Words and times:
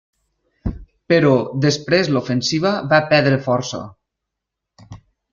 Però 1.11 1.33
després 1.65 2.09
l'ofensiva 2.15 2.71
va 2.93 3.01
perdre 3.11 3.39
força. 3.49 3.83